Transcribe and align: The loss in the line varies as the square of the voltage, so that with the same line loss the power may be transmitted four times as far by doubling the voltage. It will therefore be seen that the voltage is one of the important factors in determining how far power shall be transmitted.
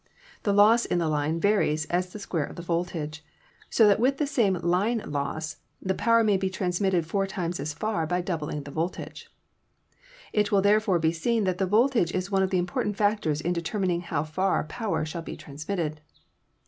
The 0.41 0.51
loss 0.51 0.85
in 0.85 0.97
the 0.97 1.07
line 1.07 1.39
varies 1.39 1.85
as 1.85 2.11
the 2.11 2.17
square 2.17 2.45
of 2.45 2.55
the 2.55 2.63
voltage, 2.63 3.23
so 3.69 3.87
that 3.87 3.99
with 3.99 4.17
the 4.17 4.25
same 4.25 4.55
line 4.55 5.03
loss 5.05 5.57
the 5.79 5.93
power 5.93 6.23
may 6.23 6.37
be 6.37 6.49
transmitted 6.49 7.05
four 7.05 7.27
times 7.27 7.59
as 7.59 7.71
far 7.75 8.07
by 8.07 8.21
doubling 8.21 8.63
the 8.63 8.71
voltage. 8.71 9.29
It 10.33 10.51
will 10.51 10.63
therefore 10.63 10.97
be 10.97 11.13
seen 11.13 11.43
that 11.43 11.59
the 11.59 11.67
voltage 11.67 12.13
is 12.13 12.31
one 12.31 12.41
of 12.41 12.49
the 12.49 12.57
important 12.57 12.97
factors 12.97 13.41
in 13.41 13.53
determining 13.53 14.01
how 14.01 14.23
far 14.23 14.63
power 14.63 15.05
shall 15.05 15.21
be 15.21 15.37
transmitted. 15.37 16.01